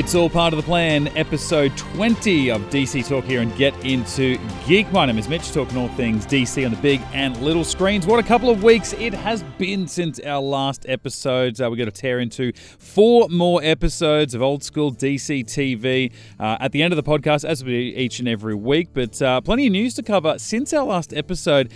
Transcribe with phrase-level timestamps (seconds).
[0.00, 1.08] It's all part of the plan.
[1.08, 4.90] Episode 20 of DC Talk here and get into Geek.
[4.92, 8.06] My name is Mitch, talking all things DC on the big and little screens.
[8.06, 11.60] What a couple of weeks it has been since our last episodes.
[11.60, 16.56] Uh, we're going to tear into four more episodes of old school DC TV uh,
[16.60, 18.88] at the end of the podcast, as we do each and every week.
[18.94, 21.70] But uh, plenty of news to cover since our last episode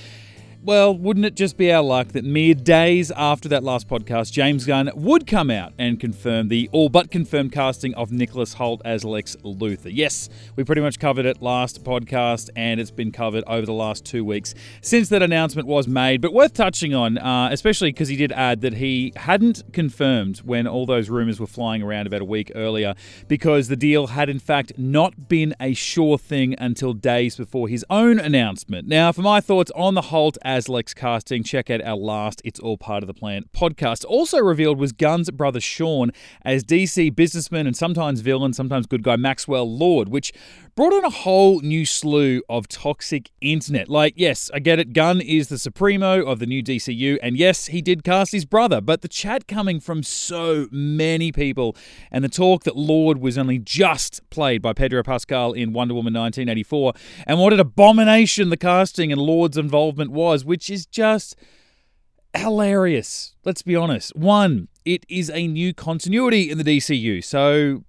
[0.65, 4.65] well, wouldn't it just be our luck that mere days after that last podcast, James
[4.65, 9.05] Gunn would come out and confirm the all but confirmed casting of Nicholas Hoult as
[9.05, 9.91] Lex Luthor?
[9.93, 14.07] Yes, we pretty much covered it last podcast, and it's been covered over the last
[14.07, 16.23] two weeks since that announcement was made.
[16.23, 20.67] But worth touching on, uh, especially because he did add that he hadn't confirmed when
[20.67, 22.95] all those rumors were flying around about a week earlier,
[23.29, 27.85] because the deal had in fact not been a sure thing until days before his
[27.91, 28.89] own announcement.
[28.89, 30.39] Now, for my thoughts on the Hoult.
[30.55, 34.05] Lex casting, check out our last It's All Part of the Plan podcast.
[34.07, 39.17] Also revealed was Gunn's brother Sean as DC businessman and sometimes villain, sometimes good guy
[39.17, 40.33] Maxwell Lord, which
[40.75, 43.89] brought on a whole new slew of toxic internet.
[43.89, 47.67] Like, yes, I get it, Gunn is the supremo of the new DCU, and yes,
[47.67, 51.77] he did cast his brother, but the chat coming from so many people
[52.11, 56.15] and the talk that Lord was only just played by Pedro Pascal in Wonder Woman
[56.15, 56.93] 1984,
[57.27, 61.37] and what an abomination the casting and Lord's involvement was which is just
[62.37, 63.37] hilarious.
[63.45, 64.17] Let's be honest.
[64.17, 67.85] One, it is a new continuity in the DCU, so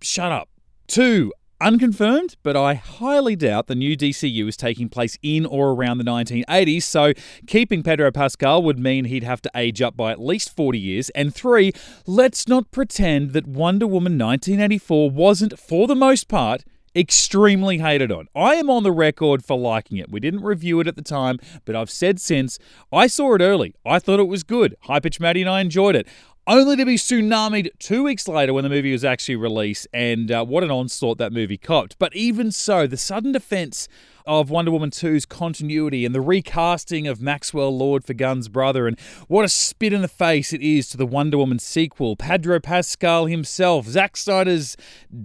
[0.00, 0.48] shut up.
[0.86, 5.98] Two, unconfirmed, but I highly doubt the new DCU is taking place in or around
[5.98, 7.12] the 1980s, so
[7.46, 11.10] keeping Pedro Pascal would mean he'd have to age up by at least 40 years.
[11.10, 11.72] And three,
[12.06, 16.64] let's not pretend that Wonder Woman 1984 wasn't, for the most part,
[16.94, 18.28] extremely hated on.
[18.34, 20.10] I am on the record for liking it.
[20.10, 22.58] We didn't review it at the time, but I've said since
[22.92, 23.74] I saw it early.
[23.84, 24.74] I thought it was good.
[24.82, 26.08] High Pitch Maddie and I enjoyed it.
[26.50, 30.46] Only to be tsunamied two weeks later when the movie was actually released, and uh,
[30.46, 31.98] what an onslaught that movie copped.
[31.98, 33.86] But even so, the sudden defense
[34.24, 38.98] of Wonder Woman 2's continuity and the recasting of Maxwell Lord for Gunn's brother, and
[39.26, 42.16] what a spit in the face it is to the Wonder Woman sequel.
[42.16, 44.74] Pedro Pascal himself, Zack Snyder's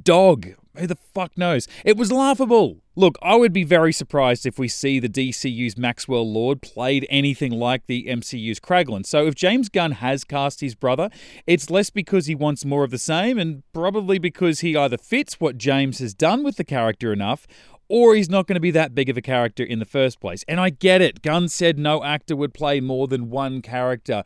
[0.04, 1.68] dog, who the fuck knows?
[1.86, 2.78] It was laughable.
[2.96, 7.52] Look, I would be very surprised if we see the DCU's Maxwell Lord played anything
[7.52, 9.06] like the MCU's Kraglin.
[9.06, 11.10] So if James Gunn has cast his brother,
[11.48, 15.40] it's less because he wants more of the same and probably because he either fits
[15.40, 17.48] what James has done with the character enough
[17.90, 20.44] or he's not going to be that big of a character in the first place.
[20.48, 21.22] And I get it.
[21.22, 24.24] Gunn said no actor would play more than one character.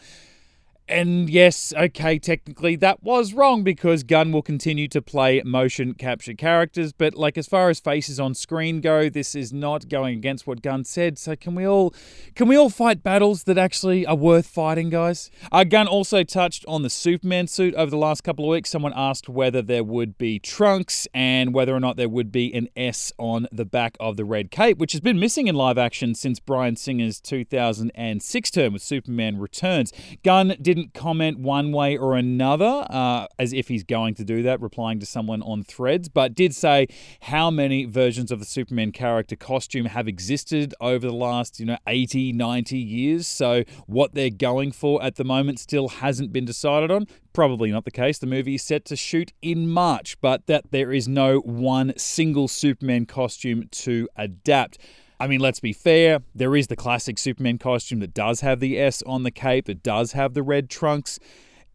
[0.90, 6.34] And yes, okay, technically that was wrong because Gunn will continue to play motion capture
[6.34, 10.47] characters, but like as far as faces on screen go, this is not going against
[10.47, 11.18] what Gunn said.
[11.18, 11.94] So can we all
[12.36, 15.30] can we all fight battles that actually are worth fighting, guys?
[15.52, 18.70] Uh, Gunn also touched on the Superman suit over the last couple of weeks.
[18.70, 22.70] Someone asked whether there would be trunks and whether or not there would be an
[22.78, 26.16] S on the back of the red cape, which has been missing in live action
[26.16, 29.92] since Bryan Singer's 2006 term with Superman Returns.
[30.24, 34.44] Gunn did didn't comment one way or another, uh, as if he's going to do
[34.44, 36.88] that, replying to someone on threads, but did say
[37.22, 41.78] how many versions of the Superman character costume have existed over the last, you know,
[41.88, 43.28] 80, 90 years.
[43.28, 47.08] So what they're going for at the moment still hasn't been decided on.
[47.34, 48.20] Probably not the case.
[48.20, 52.48] The movie is set to shoot in March, but that there is no one single
[52.48, 54.78] Superman costume to adapt.
[55.19, 58.79] I mean, let's be fair, there is the classic Superman costume that does have the
[58.79, 61.19] S on the cape, that does have the red trunks.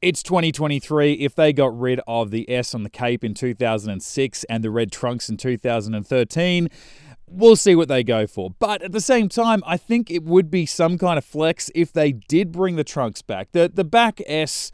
[0.01, 1.15] It's 2023.
[1.15, 4.93] If they got rid of the S on the cape in 2006 and the red
[4.93, 6.69] trunks in 2013,
[7.29, 8.51] we'll see what they go for.
[8.59, 11.93] But at the same time, I think it would be some kind of flex if
[11.93, 13.53] they did bring the trunks back.
[13.53, 14.71] The the back S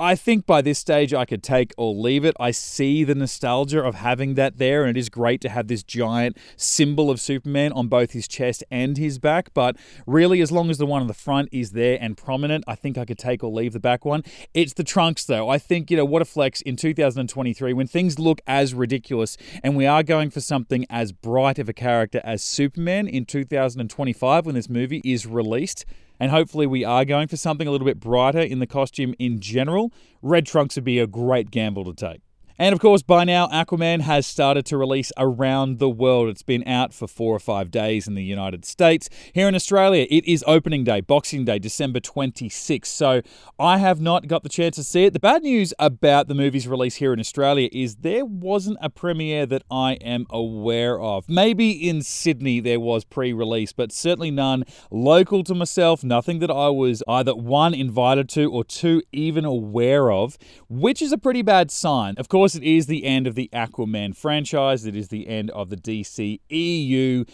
[0.00, 2.36] I think by this stage I could take or leave it.
[2.38, 5.82] I see the nostalgia of having that there, and it is great to have this
[5.82, 9.52] giant symbol of Superman on both his chest and his back.
[9.54, 12.76] But really, as long as the one on the front is there and prominent, I
[12.76, 14.22] think I could take or leave the back one.
[14.54, 15.48] It's the trunks, though.
[15.48, 19.76] I think, you know, what a flex in 2023 when things look as ridiculous and
[19.76, 24.54] we are going for something as bright of a character as Superman in 2025 when
[24.54, 25.84] this movie is released
[26.20, 29.40] and hopefully we are going for something a little bit brighter in the costume in
[29.40, 29.92] general,
[30.22, 32.20] red trunks would be a great gamble to take.
[32.60, 36.28] And of course, by now, Aquaman has started to release around the world.
[36.28, 39.08] It's been out for four or five days in the United States.
[39.32, 42.86] Here in Australia, it is opening day, Boxing Day, December 26th.
[42.86, 43.22] So
[43.60, 45.12] I have not got the chance to see it.
[45.12, 49.46] The bad news about the movie's release here in Australia is there wasn't a premiere
[49.46, 51.28] that I am aware of.
[51.28, 56.50] Maybe in Sydney there was pre release, but certainly none local to myself, nothing that
[56.50, 60.36] I was either one, invited to, or two, even aware of,
[60.68, 62.14] which is a pretty bad sign.
[62.18, 64.86] Of course, course, it is the end of the Aquaman franchise.
[64.86, 67.24] It is the end of the DC EU.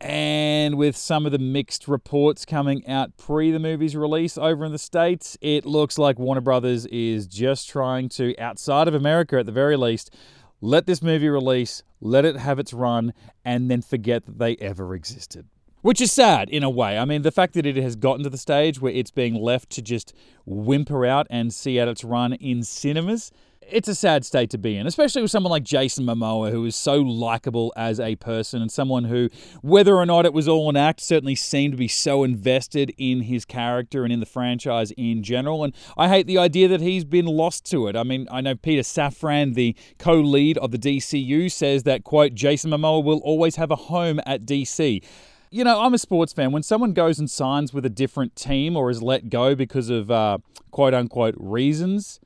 [0.00, 4.72] And with some of the mixed reports coming out pre the movie's release over in
[4.72, 9.46] the States, it looks like Warner Brothers is just trying to, outside of America at
[9.46, 10.12] the very least,
[10.60, 13.12] let this movie release, let it have its run,
[13.44, 15.46] and then forget that they ever existed.
[15.82, 16.98] Which is sad in a way.
[16.98, 19.70] I mean, the fact that it has gotten to the stage where it's being left
[19.70, 20.12] to just
[20.44, 23.30] whimper out and see out its run in cinemas
[23.70, 26.76] it's a sad state to be in, especially with someone like Jason Momoa, who is
[26.76, 29.30] so likable as a person and someone who,
[29.62, 33.22] whether or not it was all an act, certainly seemed to be so invested in
[33.22, 35.64] his character and in the franchise in general.
[35.64, 37.96] And I hate the idea that he's been lost to it.
[37.96, 42.34] I mean, I know Peter Safran, the co lead of the DCU, says that, quote,
[42.34, 45.02] Jason Momoa will always have a home at DC
[45.50, 46.50] you know, I'm a sports fan.
[46.50, 50.10] When someone goes and signs with a different team or is let go because of
[50.10, 50.38] uh,
[50.72, 52.18] quote unquote reasons,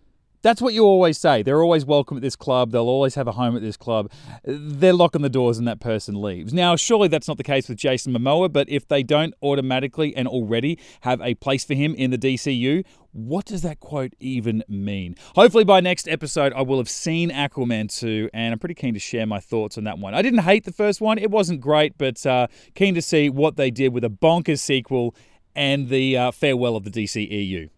[0.42, 1.42] that's what you always say.
[1.42, 2.70] They're always welcome at this club.
[2.70, 4.10] They'll always have a home at this club.
[4.44, 6.52] They're locking the doors and that person leaves.
[6.54, 10.28] Now, surely that's not the case with Jason Momoa, but if they don't automatically and
[10.28, 15.16] already have a place for him in the DCU, what does that quote even mean?
[15.34, 19.00] Hopefully, by next episode, I will have seen Aquaman 2, and I'm pretty keen to
[19.00, 20.14] share my thoughts on that one.
[20.14, 23.56] I didn't hate the first one, it wasn't great, but uh, keen to see what
[23.56, 25.14] they did with a bonkers sequel
[25.56, 27.70] and the uh, farewell of the DCEU.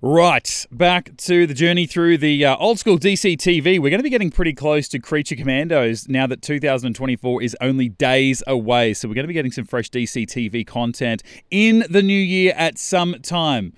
[0.00, 3.80] Right, back to the journey through the uh, old school DC TV.
[3.80, 7.88] We're going to be getting pretty close to Creature Commandos now that 2024 is only
[7.88, 8.94] days away.
[8.94, 12.54] So, we're going to be getting some fresh DC TV content in the new year
[12.56, 13.72] at some time.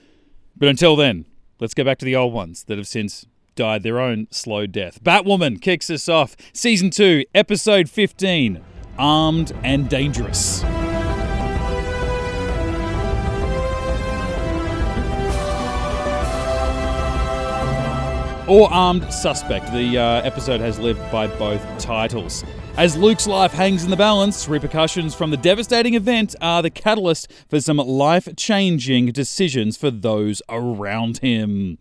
[0.54, 1.24] But until then,
[1.58, 5.02] let's go back to the old ones that have since died their own slow death.
[5.02, 6.36] Batwoman kicks us off.
[6.52, 8.62] Season 2, Episode 15
[8.98, 10.62] Armed and Dangerous.
[18.50, 19.72] Or Armed Suspect.
[19.72, 22.44] The uh, episode has lived by both titles.
[22.76, 27.32] As Luke's life hangs in the balance, repercussions from the devastating event are the catalyst
[27.48, 31.78] for some life changing decisions for those around him.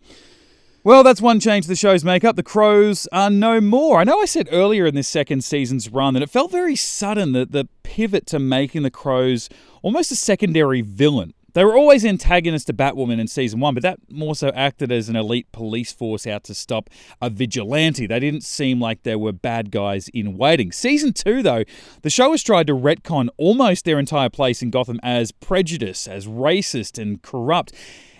[0.84, 2.36] Well, that's one change to the show's makeup.
[2.36, 3.98] The Crows are no more.
[3.98, 7.32] I know I said earlier in this second season's run that it felt very sudden
[7.32, 9.48] that the pivot to making the Crows
[9.82, 11.34] almost a secondary villain.
[11.52, 15.08] They were always antagonists to Batwoman in season one, but that more so acted as
[15.08, 18.06] an elite police force out to stop a vigilante.
[18.06, 20.72] They didn't seem like they were bad guys in waiting.
[20.72, 21.64] Season two, though,
[22.02, 26.26] the show has tried to retcon almost their entire place in Gotham as prejudice, as
[26.26, 27.72] racist and corrupt.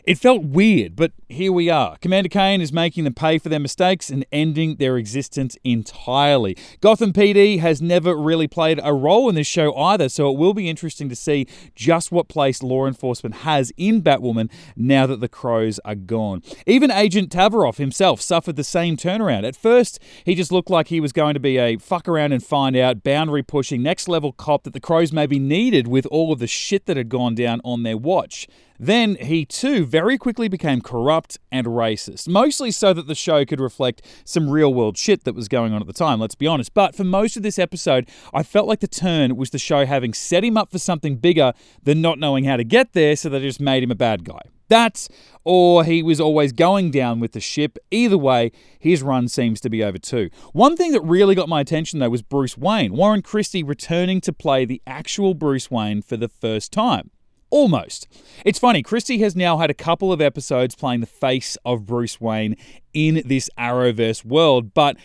[0.05, 1.97] It felt weird, but here we are.
[1.99, 6.57] Commander Kane is making them pay for their mistakes and ending their existence entirely.
[6.81, 10.55] Gotham PD has never really played a role in this show either, so it will
[10.55, 15.29] be interesting to see just what place law enforcement has in Batwoman now that the
[15.29, 16.43] crows are gone.
[16.67, 19.47] Even Agent Tavaroff himself suffered the same turnaround.
[19.47, 22.43] At first, he just looked like he was going to be a fuck around and
[22.43, 26.39] find out, boundary pushing, next level cop that the crows maybe needed with all of
[26.39, 28.49] the shit that had gone down on their watch.
[28.83, 33.61] Then he too very quickly became corrupt and racist, mostly so that the show could
[33.61, 36.73] reflect some real world shit that was going on at the time, let's be honest.
[36.73, 40.15] But for most of this episode, I felt like the turn was the show having
[40.15, 41.53] set him up for something bigger
[41.83, 44.41] than not knowing how to get there, so they just made him a bad guy.
[44.69, 45.09] That,
[45.45, 47.77] or he was always going down with the ship.
[47.91, 50.31] Either way, his run seems to be over too.
[50.55, 54.33] One thing that really got my attention though was Bruce Wayne, Warren Christie returning to
[54.33, 57.11] play the actual Bruce Wayne for the first time.
[57.51, 58.07] Almost.
[58.45, 62.21] It's funny, Christie has now had a couple of episodes playing the face of Bruce
[62.21, 62.57] Wayne
[62.95, 64.97] in this Arrowverse world, but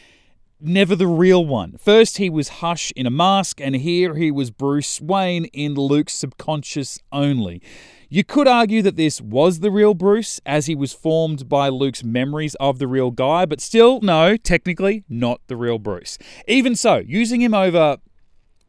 [0.59, 1.77] never the real one.
[1.77, 6.13] First, he was Hush in a mask, and here he was Bruce Wayne in Luke's
[6.13, 7.61] subconscious only.
[8.09, 12.03] You could argue that this was the real Bruce, as he was formed by Luke's
[12.03, 16.17] memories of the real guy, but still, no, technically not the real Bruce.
[16.47, 17.97] Even so, using him over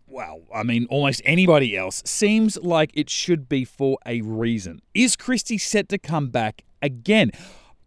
[0.06, 4.80] well, I mean, almost anybody else, seems like it should be for a reason.
[4.94, 7.32] Is Christie set to come back again?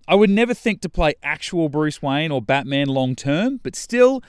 [0.07, 4.21] I would never think to play actual Bruce Wayne or Batman long term, but still,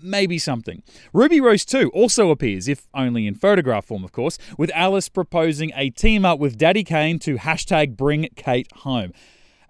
[0.00, 0.82] maybe something.
[1.12, 5.72] Ruby Rose 2 also appears, if only in photograph form, of course, with Alice proposing
[5.74, 9.12] a team up with Daddy Kane to hashtag bring Kate home.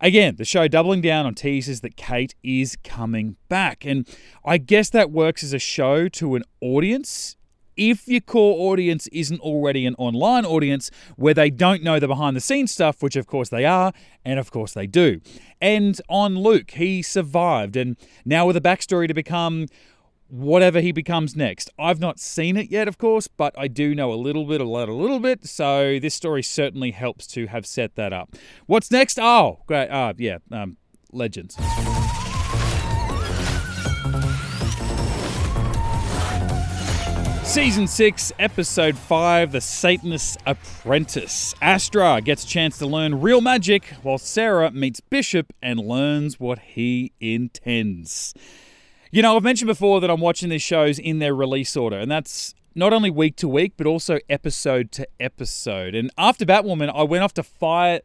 [0.00, 3.84] Again, the show doubling down on teasers that Kate is coming back.
[3.84, 4.06] And
[4.44, 7.36] I guess that works as a show to an audience
[7.76, 12.36] if your core audience isn't already an online audience where they don't know the behind
[12.36, 13.92] the scenes stuff, which of course they are,
[14.24, 15.20] and of course they do.
[15.60, 19.66] And on Luke, he survived, and now with a backstory to become
[20.28, 21.70] whatever he becomes next.
[21.78, 24.64] I've not seen it yet, of course, but I do know a little bit, a
[24.64, 25.46] lot, a little bit.
[25.46, 28.34] So this story certainly helps to have set that up.
[28.66, 29.18] What's next?
[29.18, 29.88] Oh, great.
[29.88, 30.76] Uh, yeah, um,
[31.12, 31.56] legends.
[37.44, 41.54] Season 6, Episode 5 The Satanist's Apprentice.
[41.62, 46.58] Astra gets a chance to learn real magic while Sarah meets Bishop and learns what
[46.58, 48.34] he intends.
[49.12, 52.10] You know, I've mentioned before that I'm watching these shows in their release order, and
[52.10, 55.94] that's not only week to week, but also episode to episode.
[55.94, 58.00] And after Batwoman, I went off to fire.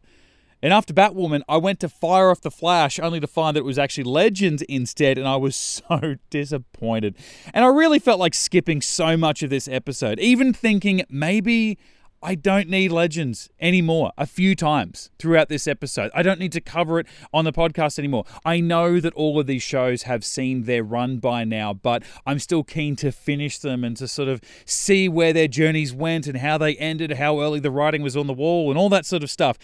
[0.64, 3.66] And after Batwoman, I went to fire off the Flash only to find that it
[3.66, 5.56] was actually Legends instead, and I was
[5.90, 7.16] so disappointed.
[7.52, 11.80] And I really felt like skipping so much of this episode, even thinking maybe
[12.24, 16.12] I don't need Legends anymore a few times throughout this episode.
[16.14, 18.26] I don't need to cover it on the podcast anymore.
[18.46, 22.38] I know that all of these shows have seen their run by now, but I'm
[22.38, 26.38] still keen to finish them and to sort of see where their journeys went and
[26.38, 29.24] how they ended, how early the writing was on the wall, and all that sort
[29.24, 29.58] of stuff.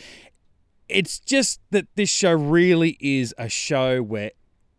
[0.89, 4.31] It's just that this show really is a show where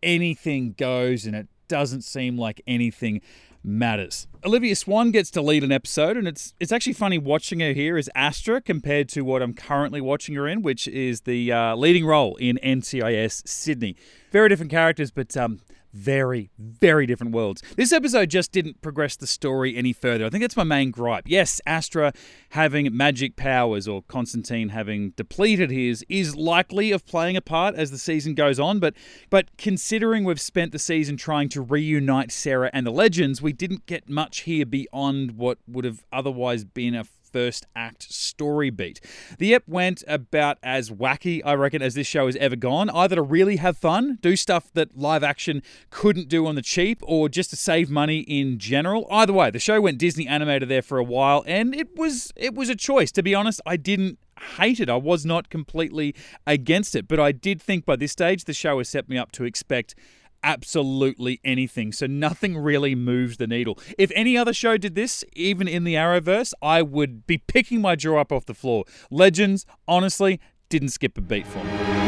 [0.03, 3.21] anything goes and it doesn't seem like anything
[3.63, 4.27] matters.
[4.45, 7.97] Olivia Swann gets to lead an episode, and it's it's actually funny watching her here
[7.97, 12.05] as Astra compared to what I'm currently watching her in, which is the uh, leading
[12.05, 13.95] role in NCIS Sydney.
[14.31, 15.59] Very different characters, but um,
[15.93, 17.61] very, very different worlds.
[17.75, 20.25] This episode just didn't progress the story any further.
[20.25, 21.25] I think that's my main gripe.
[21.27, 22.13] Yes, Astra
[22.49, 27.91] having magic powers or Constantine having depleted his is likely of playing a part as
[27.91, 28.93] the season goes on, but
[29.29, 33.85] but considering we've spent the season trying to reunite Sarah and the Legends, we didn't
[33.85, 39.01] get much here beyond what would have otherwise been a first act story beat.
[39.37, 42.89] The ep went about as wacky, I reckon, as this show has ever gone.
[42.89, 46.99] Either to really have fun, do stuff that live action couldn't do on the cheap,
[47.03, 49.07] or just to save money in general.
[49.09, 52.53] Either way, the show went Disney animated there for a while, and it was it
[52.55, 53.11] was a choice.
[53.13, 54.19] To be honest, I didn't
[54.57, 54.89] hate it.
[54.89, 56.15] I was not completely
[56.47, 59.31] against it, but I did think by this stage the show has set me up
[59.33, 59.95] to expect
[60.43, 61.91] absolutely anything.
[61.91, 63.77] So nothing really moves the needle.
[63.97, 67.95] If any other show did this, even in the Arrowverse, I would be picking my
[67.95, 68.85] jaw up off the floor.
[69.09, 71.99] Legends, honestly, didn't skip a beat for me.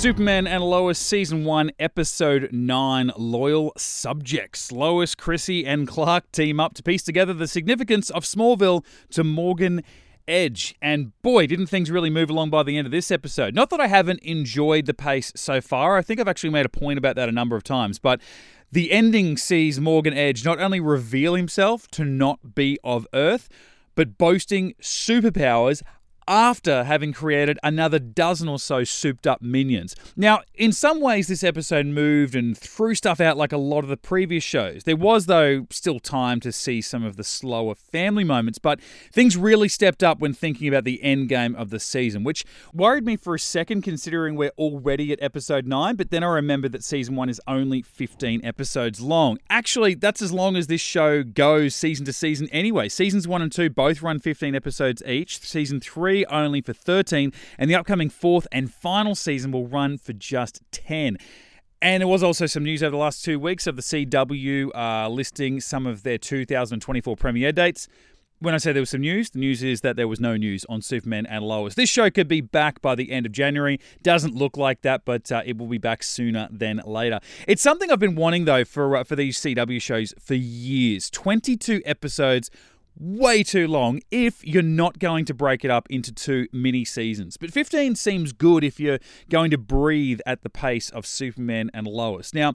[0.00, 4.72] Superman and Lois Season 1, Episode 9 Loyal Subjects.
[4.72, 9.82] Lois, Chrissy, and Clark team up to piece together the significance of Smallville to Morgan
[10.30, 10.74] Edge.
[10.80, 13.54] And boy, didn't things really move along by the end of this episode.
[13.54, 15.98] Not that I haven't enjoyed the pace so far.
[15.98, 17.98] I think I've actually made a point about that a number of times.
[17.98, 18.20] But
[18.72, 23.48] the ending sees Morgan Edge not only reveal himself to not be of Earth,
[23.96, 25.82] but boasting superpowers
[26.30, 29.96] after having created another dozen or so souped up minions.
[30.16, 33.90] Now, in some ways, this episode moved and threw stuff out like a lot of
[33.90, 34.84] the previous shows.
[34.84, 38.80] There was, though, still time to see some of the slower family moments, but
[39.12, 43.04] things really stepped up when thinking about the end game of the season, which worried
[43.04, 46.84] me for a second considering we're already at episode 9, but then I remembered that
[46.84, 49.38] season 1 is only 15 episodes long.
[49.50, 52.88] Actually, that's as long as this show goes season to season anyway.
[52.88, 55.40] Seasons 1 and 2 both run 15 episodes each.
[55.40, 60.12] Season 3 only for 13, and the upcoming fourth and final season will run for
[60.12, 61.18] just 10.
[61.82, 65.08] And there was also some news over the last two weeks of the CW uh,
[65.08, 67.88] listing some of their 2024 premiere dates.
[68.38, 70.64] When I say there was some news, the news is that there was no news
[70.68, 71.74] on Superman and Lois.
[71.74, 73.80] This show could be back by the end of January.
[74.02, 77.20] Doesn't look like that, but uh, it will be back sooner than later.
[77.46, 81.10] It's something I've been wanting though for uh, for these CW shows for years.
[81.10, 82.50] 22 episodes
[83.00, 87.36] way too long if you're not going to break it up into two mini seasons.
[87.36, 88.98] But 15 seems good if you're
[89.30, 92.34] going to breathe at the pace of Superman and Lois.
[92.34, 92.54] Now,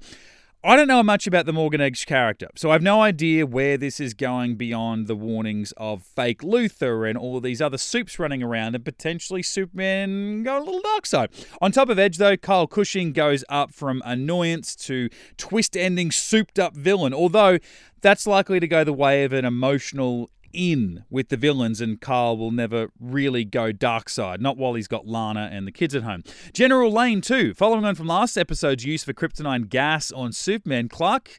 [0.68, 3.78] I don't know much about the Morgan Edge character, so I have no idea where
[3.78, 8.42] this is going beyond the warnings of fake Luthor and all these other soups running
[8.42, 11.30] around and potentially Superman going a little dark side.
[11.62, 16.58] On top of Edge, though, Kyle Cushing goes up from annoyance to twist ending souped
[16.58, 17.60] up villain, although
[18.02, 22.38] that's likely to go the way of an emotional in with the villains, and Carl
[22.38, 26.04] will never really go dark side, not while he's got Lana and the kids at
[26.04, 26.24] home.
[26.54, 31.38] General Lane, too, following on from last episode's use for kryptonite gas on Superman, Clark.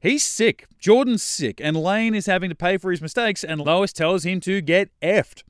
[0.00, 0.66] He's sick.
[0.78, 4.40] Jordan's sick, and Lane is having to pay for his mistakes, and Lois tells him
[4.40, 5.42] to get effed.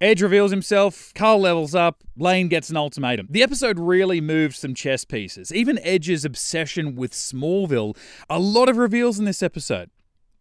[0.00, 3.28] Edge reveals himself, Carl levels up, Lane gets an ultimatum.
[3.30, 5.54] The episode really moved some chess pieces.
[5.54, 7.96] Even Edge's obsession with Smallville,
[8.28, 9.90] a lot of reveals in this episode.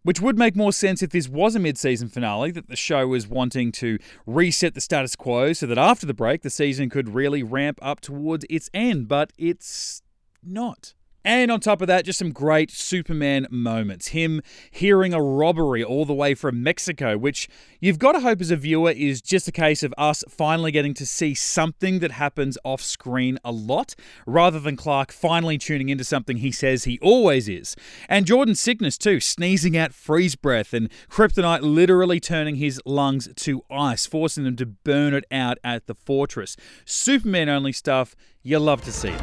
[0.04, 3.08] Which would make more sense if this was a mid season finale, that the show
[3.08, 7.14] was wanting to reset the status quo so that after the break the season could
[7.14, 10.02] really ramp up towards its end, but it's
[10.44, 10.96] not.
[11.24, 14.08] And on top of that, just some great Superman moments.
[14.08, 17.48] Him hearing a robbery all the way from Mexico, which
[17.80, 20.94] you've got to hope as a viewer is just a case of us finally getting
[20.96, 23.94] to see something that happens off screen a lot,
[24.26, 27.76] rather than Clark finally tuning into something he says he always is.
[28.10, 33.64] And Jordan's sickness, too, sneezing out freeze breath, and Kryptonite literally turning his lungs to
[33.70, 36.58] ice, forcing them to burn it out at the fortress.
[36.86, 39.14] Superman only stuff you love to see.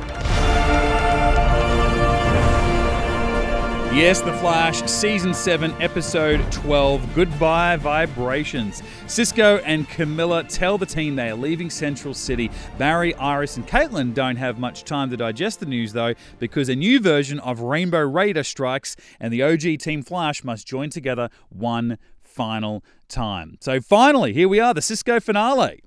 [3.90, 8.82] Yes, The Flash, Season 7, Episode 12, Goodbye Vibrations.
[9.06, 12.50] Cisco and Camilla tell the team they are leaving Central City.
[12.76, 16.76] Barry, Iris, and Caitlin don't have much time to digest the news, though, because a
[16.76, 21.98] new version of Rainbow Raider strikes, and the OG Team Flash must join together one
[22.22, 23.56] final time.
[23.60, 25.82] So finally, here we are, the Cisco finale.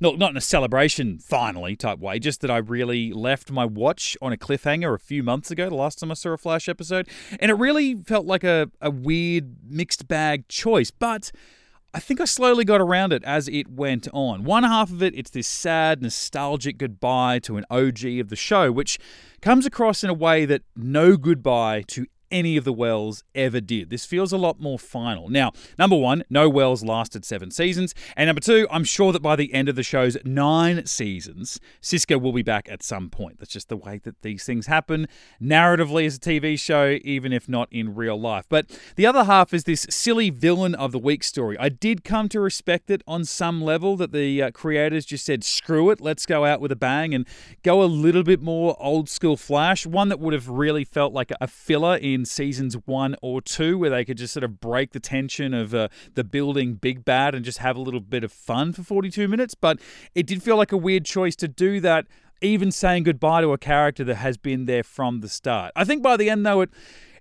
[0.00, 4.16] Not, not in a celebration, finally, type way, just that I really left my watch
[4.20, 7.08] on a cliffhanger a few months ago, the last time I saw a Flash episode,
[7.38, 11.30] and it really felt like a, a weird mixed bag choice, but
[11.94, 14.42] I think I slowly got around it as it went on.
[14.42, 18.72] One half of it, it's this sad, nostalgic goodbye to an OG of the show,
[18.72, 18.98] which
[19.40, 23.90] comes across in a way that no goodbye to any of the Wells ever did.
[23.90, 25.28] This feels a lot more final.
[25.28, 27.94] Now, number one, no Wells lasted seven seasons.
[28.16, 32.18] And number two, I'm sure that by the end of the show's nine seasons, Cisco
[32.18, 33.38] will be back at some point.
[33.38, 35.06] That's just the way that these things happen
[35.40, 38.46] narratively as a TV show, even if not in real life.
[38.48, 41.56] But the other half is this silly villain of the week story.
[41.58, 45.44] I did come to respect it on some level that the uh, creators just said,
[45.44, 47.26] screw it, let's go out with a bang and
[47.62, 51.30] go a little bit more old school Flash, one that would have really felt like
[51.40, 55.00] a filler in seasons one or two, where they could just sort of break the
[55.00, 58.72] tension of uh, the building big bad and just have a little bit of fun
[58.72, 59.54] for 42 minutes.
[59.54, 59.80] But
[60.14, 62.06] it did feel like a weird choice to do that,
[62.42, 65.72] even saying goodbye to a character that has been there from the start.
[65.74, 66.70] I think by the end, though, it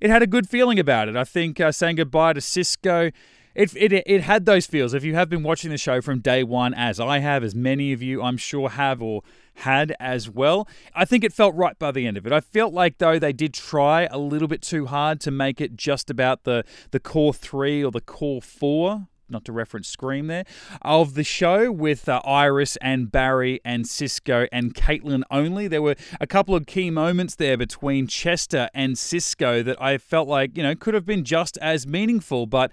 [0.01, 1.15] it had a good feeling about it.
[1.15, 3.11] I think uh, saying goodbye to Cisco
[3.55, 4.94] it, it, it had those feels.
[4.94, 7.94] If you have been watching the show from day one, as I have, as many
[7.94, 9.22] of you I'm sure have or
[9.55, 12.33] had as well, I think it felt right by the end of it.
[12.33, 15.75] I felt like though they did try a little bit too hard to make it
[15.75, 20.46] just about the the core three or the core four not to reference Scream there,
[20.81, 25.68] of the show with uh, Iris and Barry and Cisco and Caitlin only.
[25.68, 30.27] There were a couple of key moments there between Chester and Cisco that I felt
[30.27, 32.72] like, you know, could have been just as meaningful, but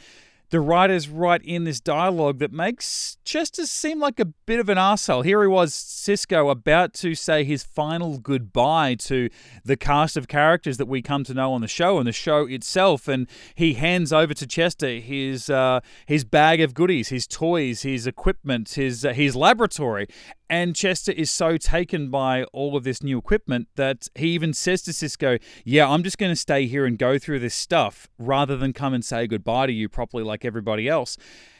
[0.50, 4.78] the writers write in this dialogue that makes Chester seem like a bit of an
[4.78, 5.22] asshole.
[5.22, 9.30] Here he was, Cisco, about to say his final goodbye to
[9.64, 12.46] the cast of characters that we come to know on the show and the show
[12.46, 17.82] itself, and he hands over to Chester his uh, his bag of goodies, his toys,
[17.82, 20.08] his equipment, his uh, his laboratory,
[20.50, 24.82] and Chester is so taken by all of this new equipment that he even says
[24.82, 28.56] to Cisco, Yeah, I'm just going to stay here and go through this stuff rather
[28.56, 31.16] than come and say goodbye to you properly like everybody else.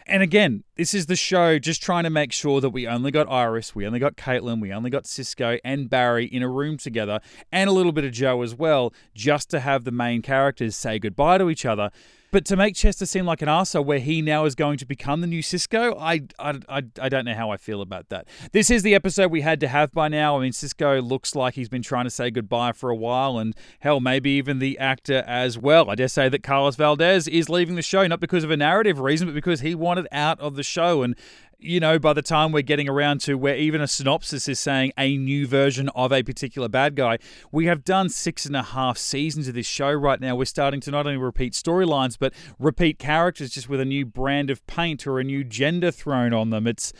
[0.06, 3.30] And again, this is the show just trying to make sure that we only got
[3.30, 7.20] Iris, we only got Caitlin, we only got Cisco and Barry in a room together,
[7.52, 10.98] and a little bit of Joe as well, just to have the main characters say
[10.98, 11.92] goodbye to each other.
[12.30, 15.20] But to make Chester seem like an arsehole where he now is going to become
[15.20, 18.28] the new Cisco, I, I, I, I don't know how I feel about that.
[18.52, 20.38] This is the episode we had to have by now.
[20.38, 23.54] I mean, Cisco looks like he's been trying to say goodbye for a while, and
[23.80, 25.90] hell, maybe even the actor as well.
[25.90, 29.00] I dare say that Carlos Valdes is leaving the show, not because of a narrative
[29.00, 31.02] reason, but because he wanted out of the show.
[31.02, 31.16] And
[31.60, 34.92] you know, by the time we're getting around to where even a synopsis is saying
[34.98, 37.18] a new version of a particular bad guy,
[37.52, 40.34] we have done six and a half seasons of this show right now.
[40.34, 44.50] We're starting to not only repeat storylines, but repeat characters just with a new brand
[44.50, 46.66] of paint or a new gender thrown on them.
[46.66, 46.92] It's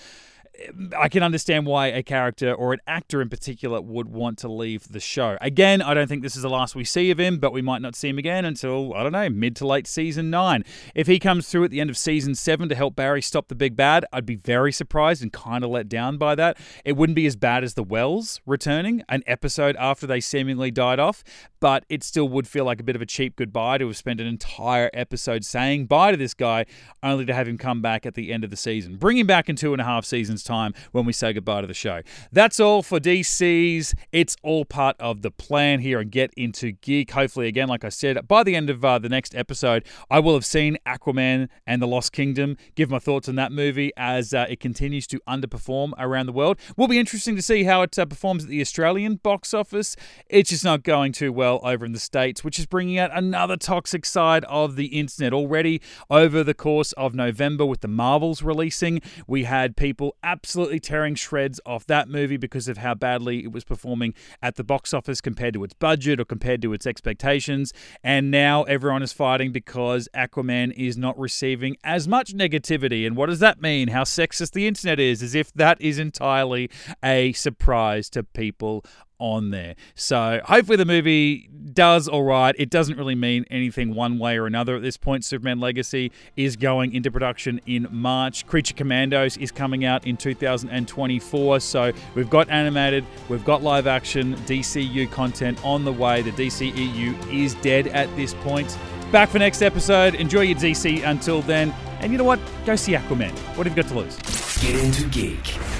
[0.97, 4.89] I can understand why a character or an actor in particular would want to leave
[4.89, 5.39] the show.
[5.41, 7.81] Again, I don't think this is the last we see of him, but we might
[7.81, 10.65] not see him again until, I don't know, mid to late season nine.
[10.95, 13.55] If he comes through at the end of season seven to help Barry stop the
[13.55, 16.59] big bad, I'd be very surprised and kind of let down by that.
[16.85, 20.99] It wouldn't be as bad as the Wells returning an episode after they seemingly died
[20.99, 21.25] off,
[21.61, 24.21] but it still would feel like a bit of a cheap goodbye to have spent
[24.21, 26.67] an entire episode saying bye to this guy
[27.03, 28.97] only to have him come back at the end of the season.
[28.97, 31.67] Bring him back in two and a half seasons' time when we say goodbye to
[31.67, 32.03] the show.
[32.33, 33.95] That's all for DC's.
[34.13, 37.11] It's all part of the plan here and get into geek.
[37.13, 40.35] Hopefully, again, like I said, by the end of uh, the next episode, I will
[40.35, 42.57] have seen Aquaman and the Lost Kingdom.
[42.75, 46.59] Give my thoughts on that movie as uh, it continues to underperform around the world.
[46.77, 49.97] Will be interesting to see how it uh, performs at the Australian box office.
[50.29, 53.57] It's just not going too well over in the States, which is bringing out another
[53.57, 55.33] toxic side of the internet.
[55.33, 61.17] Already over the course of November, with the Marvels releasing, we had people absolutely tearing
[61.17, 65.21] shreds off that movie because of how badly it was performing at the box office
[65.21, 67.73] compared to its budget or compared to its expectations.
[68.05, 73.05] And now everyone is fighting because Aquaman is not receiving as much negativity.
[73.05, 73.89] And what does that mean?
[73.89, 76.71] How sexist the internet is, as if that is entirely
[77.03, 78.85] a surprise to people
[79.21, 79.77] on there.
[79.95, 82.55] So hopefully the movie does all right.
[82.59, 85.25] It doesn't really mean anything one way or another at this point.
[85.25, 88.47] Superman Legacy is going into production in March.
[88.47, 91.61] Creature Commandos is coming out in 2024.
[91.61, 96.23] So we've got animated, we've got live action DCU content on the way.
[96.23, 98.77] The DCEU is dead at this point.
[99.13, 100.15] Back for next episode.
[100.15, 101.75] Enjoy your DC until then.
[102.01, 102.41] And you know what?
[102.65, 103.33] Go see Aquaman.
[103.57, 104.17] What have you got to lose?
[104.63, 105.80] Get into geek.